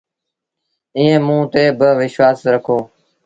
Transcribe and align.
ايٚئيٚنٚ 0.97 1.25
موٚنٚ 1.27 1.49
تي 1.53 1.63
با 1.77 1.89
وشوآس 1.99 2.39
رکو۔ 2.53 2.77